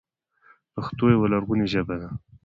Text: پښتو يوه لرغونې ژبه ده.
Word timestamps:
پښتو 0.73 1.05
يوه 1.13 1.27
لرغونې 1.33 1.65
ژبه 1.73 1.95
ده. 2.01 2.09